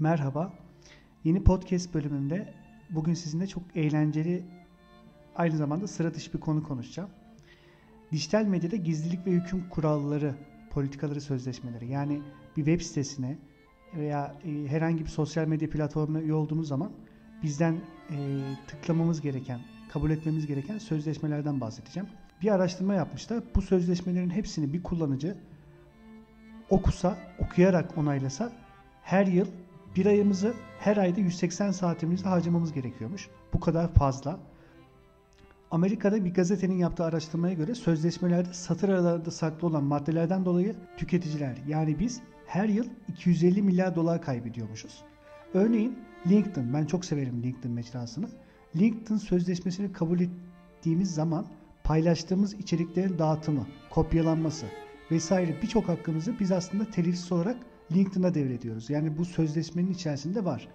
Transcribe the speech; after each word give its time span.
Merhaba. 0.00 0.52
Yeni 1.24 1.44
podcast 1.44 1.94
bölümünde 1.94 2.54
bugün 2.90 3.14
sizinle 3.14 3.46
çok 3.46 3.62
eğlenceli 3.74 4.44
aynı 5.36 5.56
zamanda 5.56 5.86
sıra 5.86 6.14
dışı 6.14 6.32
bir 6.32 6.40
konu 6.40 6.62
konuşacağım. 6.62 7.10
Dijital 8.12 8.44
medyada 8.44 8.76
gizlilik 8.76 9.26
ve 9.26 9.30
hüküm 9.30 9.68
kuralları, 9.68 10.34
politikaları, 10.70 11.20
sözleşmeleri 11.20 11.88
yani 11.88 12.20
bir 12.56 12.64
web 12.64 12.80
sitesine 12.80 13.38
veya 13.96 14.34
e, 14.44 14.66
herhangi 14.68 15.04
bir 15.04 15.10
sosyal 15.10 15.46
medya 15.46 15.70
platformuna 15.70 16.20
üye 16.20 16.34
olduğumuz 16.34 16.68
zaman 16.68 16.92
bizden 17.42 17.76
e, 18.10 18.16
tıklamamız 18.66 19.20
gereken, 19.20 19.60
kabul 19.92 20.10
etmemiz 20.10 20.46
gereken 20.46 20.78
sözleşmelerden 20.78 21.60
bahsedeceğim. 21.60 22.08
Bir 22.42 22.54
araştırma 22.54 22.94
yapmışlar. 22.94 23.42
Bu 23.54 23.62
sözleşmelerin 23.62 24.30
hepsini 24.30 24.72
bir 24.72 24.82
kullanıcı 24.82 25.36
okusa, 26.70 27.18
okuyarak 27.38 27.98
onaylasa 27.98 28.52
her 29.02 29.26
yıl 29.26 29.46
bir 29.96 30.06
ayımızı 30.06 30.54
her 30.80 30.96
ayda 30.96 31.20
180 31.20 31.70
saatimizi 31.70 32.24
harcamamız 32.24 32.72
gerekiyormuş. 32.72 33.28
Bu 33.52 33.60
kadar 33.60 33.94
fazla. 33.94 34.38
Amerika'da 35.70 36.24
bir 36.24 36.34
gazetenin 36.34 36.76
yaptığı 36.76 37.04
araştırmaya 37.04 37.54
göre 37.54 37.74
sözleşmelerde 37.74 38.52
satır 38.52 38.88
aralarında 38.88 39.30
saklı 39.30 39.68
olan 39.68 39.84
maddelerden 39.84 40.44
dolayı 40.44 40.76
tüketiciler 40.96 41.56
yani 41.68 41.98
biz 41.98 42.20
her 42.46 42.68
yıl 42.68 42.86
250 43.08 43.62
milyar 43.62 43.96
dolar 43.96 44.22
kaybediyormuşuz. 44.22 45.02
Örneğin 45.54 45.98
LinkedIn, 46.26 46.74
ben 46.74 46.86
çok 46.86 47.04
severim 47.04 47.42
LinkedIn 47.42 47.72
mecrasını. 47.72 48.28
LinkedIn 48.76 49.16
sözleşmesini 49.16 49.92
kabul 49.92 50.20
ettiğimiz 50.20 51.14
zaman 51.14 51.46
paylaştığımız 51.84 52.54
içeriklerin 52.54 53.18
dağıtımı, 53.18 53.66
kopyalanması 53.90 54.66
vesaire 55.10 55.62
birçok 55.62 55.88
hakkımızı 55.88 56.34
biz 56.40 56.52
aslında 56.52 56.90
telifsiz 56.90 57.32
olarak 57.32 57.56
LinkedIn'a 57.92 58.34
devrediyoruz. 58.34 58.90
Yani 58.90 59.18
bu 59.18 59.24
sözleşmenin 59.24 59.92
içerisinde 59.92 60.44
var. 60.44 60.68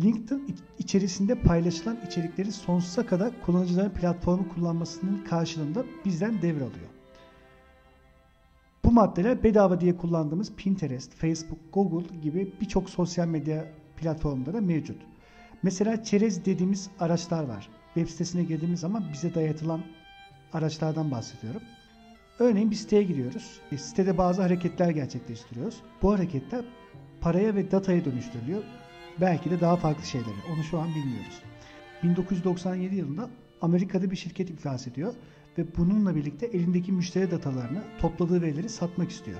LinkedIn 0.00 0.56
içerisinde 0.78 1.34
paylaşılan 1.34 1.98
içerikleri 2.06 2.52
sonsuza 2.52 3.06
kadar 3.06 3.42
kullanıcıların 3.42 3.90
platformu 3.90 4.48
kullanmasının 4.48 5.24
karşılığında 5.24 5.84
bizden 6.04 6.42
devralıyor. 6.42 6.88
Bu 8.84 8.92
maddeler 8.92 9.42
bedava 9.42 9.80
diye 9.80 9.96
kullandığımız 9.96 10.52
Pinterest, 10.56 11.14
Facebook, 11.14 11.58
Google 11.72 12.16
gibi 12.22 12.52
birçok 12.60 12.90
sosyal 12.90 13.28
medya 13.28 13.64
platformunda 13.96 14.54
da 14.54 14.60
mevcut. 14.60 14.96
Mesela 15.62 16.04
çerez 16.04 16.44
dediğimiz 16.44 16.90
araçlar 17.00 17.44
var. 17.44 17.68
Web 17.94 18.08
sitesine 18.08 18.44
girdiğimiz 18.44 18.80
zaman 18.80 19.04
bize 19.12 19.34
dayatılan 19.34 19.80
araçlardan 20.52 21.10
bahsediyorum. 21.10 21.62
Örneğin 22.38 22.70
bir 22.70 22.76
siteye 22.76 23.02
giriyoruz. 23.02 23.60
E, 23.72 23.78
sitede 23.78 24.18
bazı 24.18 24.42
hareketler 24.42 24.90
gerçekleştiriyoruz. 24.90 25.76
Bu 26.02 26.12
hareketler 26.12 26.64
paraya 27.20 27.54
ve 27.54 27.70
dataya 27.70 28.04
dönüştürülüyor. 28.04 28.62
Belki 29.20 29.50
de 29.50 29.60
daha 29.60 29.76
farklı 29.76 30.06
şeyleri. 30.06 30.36
Onu 30.54 30.64
şu 30.64 30.78
an 30.78 30.88
bilmiyoruz. 30.88 31.42
1997 32.02 32.94
yılında 32.96 33.30
Amerika'da 33.60 34.10
bir 34.10 34.16
şirket 34.16 34.50
iflas 34.50 34.86
ediyor 34.86 35.14
ve 35.58 35.76
bununla 35.76 36.16
birlikte 36.16 36.46
elindeki 36.46 36.92
müşteri 36.92 37.30
datalarını, 37.30 37.82
topladığı 38.00 38.42
verileri 38.42 38.68
satmak 38.68 39.10
istiyor. 39.10 39.38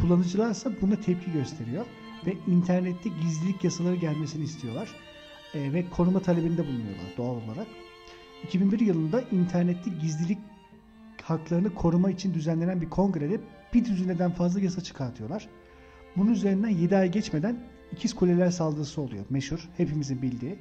Kullanıcılar 0.00 0.50
ise 0.50 0.70
buna 0.80 0.96
tepki 0.96 1.32
gösteriyor 1.32 1.86
ve 2.26 2.34
internette 2.46 3.10
gizlilik 3.22 3.64
yasaları 3.64 3.96
gelmesini 3.96 4.44
istiyorlar 4.44 4.88
e, 5.54 5.72
ve 5.72 5.84
koruma 5.90 6.20
talebinde 6.20 6.66
bulunuyorlar 6.66 7.16
doğal 7.16 7.36
olarak. 7.36 7.66
2001 8.44 8.80
yılında 8.80 9.22
internette 9.32 9.90
gizlilik 10.00 10.38
haklarını 11.24 11.74
koruma 11.74 12.10
için 12.10 12.34
düzenlenen 12.34 12.80
bir 12.80 12.90
kongrede 12.90 13.40
bir 13.74 13.84
düzineden 13.84 14.30
fazla 14.30 14.60
yasa 14.60 14.80
çıkartıyorlar. 14.80 15.48
Bunun 16.16 16.32
üzerinden 16.32 16.68
7 16.68 16.96
ay 16.96 17.10
geçmeden 17.10 17.56
ikiz 17.92 18.14
kuleler 18.14 18.50
saldırısı 18.50 19.00
oluyor. 19.00 19.24
Meşhur, 19.30 19.68
hepimizin 19.76 20.22
bildiği. 20.22 20.58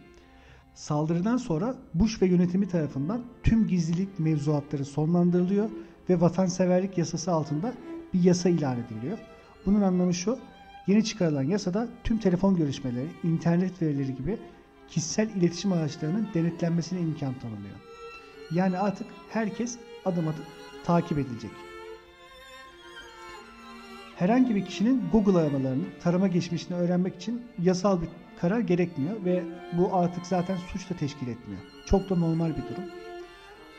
Saldırıdan 0.74 1.38
sonra 1.38 1.76
Bush 1.94 2.22
ve 2.22 2.26
yönetimi 2.26 2.68
tarafından 2.68 3.24
tüm 3.44 3.68
gizlilik 3.68 4.20
mevzuatları 4.20 4.86
sonlandırılıyor 4.86 5.70
ve 6.10 6.22
vatanseverlik 6.22 6.98
yasası 6.98 7.32
altında 7.32 7.74
bir 8.14 8.24
yasa 8.24 8.50
ilan 8.50 8.78
ediliyor. 8.80 9.18
Bunun 9.66 9.82
anlamı 9.82 10.14
şu, 10.14 10.40
yeni 10.88 11.04
çıkarılan 11.04 11.44
yasada 11.44 11.88
tüm 12.04 12.18
telefon 12.18 12.56
görüşmeleri, 12.56 13.08
internet 13.24 13.82
verileri 13.82 14.16
gibi 14.16 14.40
kişisel 14.88 15.30
iletişim 15.30 15.72
araçlarının 15.72 16.28
denetlenmesine 16.34 17.00
imkan 17.00 17.34
tanınıyor. 17.34 17.76
Yani 18.52 18.78
artık 18.78 19.08
herkes 19.30 19.78
adım 20.06 20.28
adım 20.28 20.46
takip 20.84 21.18
edilecek. 21.18 21.52
Herhangi 24.16 24.56
bir 24.56 24.66
kişinin 24.66 25.04
Google 25.12 25.40
aramalarını, 25.40 25.84
tarama 26.04 26.28
geçmişini 26.28 26.78
öğrenmek 26.78 27.16
için 27.16 27.42
yasal 27.64 28.02
bir 28.02 28.08
karar 28.42 28.60
gerekmiyor 28.60 29.26
ve 29.26 29.44
bu 29.74 29.96
artık 29.96 30.26
zaten 30.26 30.58
suç 30.58 30.90
da 30.90 30.94
teşkil 30.94 31.28
etmiyor. 31.28 31.62
Çok 31.86 32.10
da 32.10 32.16
normal 32.16 32.50
bir 32.50 32.62
durum. 32.62 32.90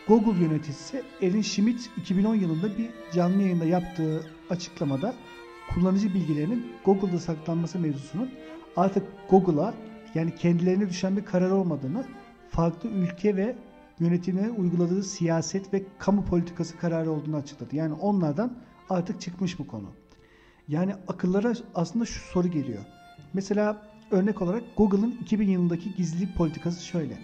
Google 0.08 0.44
yöneticisi 0.44 1.02
Elin 1.20 1.42
Schmidt 1.42 1.90
2010 1.96 2.34
yılında 2.34 2.78
bir 2.78 2.90
canlı 3.14 3.42
yayında 3.42 3.64
yaptığı 3.64 4.26
açıklamada 4.50 5.14
kullanıcı 5.74 6.14
bilgilerinin 6.14 6.72
Google'da 6.84 7.18
saklanması 7.18 7.78
mevzusunun 7.78 8.30
artık 8.76 9.02
Google'a 9.30 9.74
yani 10.14 10.34
kendilerine 10.34 10.88
düşen 10.88 11.16
bir 11.16 11.24
karar 11.24 11.50
olmadığını, 11.50 12.04
farklı 12.50 12.88
ülke 12.88 13.36
ve 13.36 13.56
yönetimine 14.00 14.50
uyguladığı 14.50 15.02
siyaset 15.02 15.74
ve 15.74 15.82
kamu 15.98 16.24
politikası 16.24 16.78
kararı 16.78 17.10
olduğunu 17.10 17.36
açıkladı. 17.36 17.76
Yani 17.76 17.92
onlardan 17.92 18.58
artık 18.90 19.20
çıkmış 19.20 19.58
bu 19.58 19.66
konu. 19.66 19.88
Yani 20.68 20.94
akıllara 21.08 21.52
aslında 21.74 22.04
şu 22.04 22.20
soru 22.20 22.48
geliyor. 22.48 22.84
Mesela 23.32 23.82
örnek 24.10 24.42
olarak 24.42 24.62
Google'ın 24.76 25.18
2000 25.22 25.48
yılındaki 25.48 25.94
gizlilik 25.94 26.36
politikası 26.36 26.86
şöyle. 26.86 27.18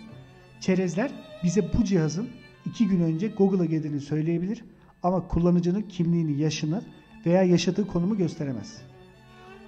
Çerezler 0.61 1.11
bize 1.45 1.73
bu 1.79 1.85
cihazın 1.85 2.29
2 2.67 2.89
gün 2.89 3.01
önce 3.01 3.29
Google'a 3.29 3.65
girdiğini 3.65 4.01
söyleyebilir 4.01 4.65
ama 5.03 5.29
kullanıcının 5.29 5.83
kimliğini, 5.83 6.41
yaşını 6.41 6.83
veya 7.27 7.43
yaşadığı 7.43 7.87
konumu 7.87 8.17
gösteremez. 8.17 8.83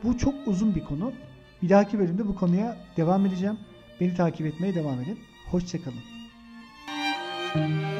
Bu 0.04 0.18
çok 0.18 0.34
uzun 0.46 0.74
bir 0.74 0.84
konu. 0.84 1.12
Bir 1.62 1.68
dahaki 1.68 1.98
bölümde 1.98 2.28
bu 2.28 2.34
konuya 2.34 2.76
devam 2.96 3.26
edeceğim. 3.26 3.58
Beni 4.00 4.14
takip 4.14 4.46
etmeye 4.46 4.74
devam 4.74 5.00
edin. 5.00 5.18
Hoşçakalın. 5.50 6.21
Thank 7.54 7.82
you. 7.82 7.91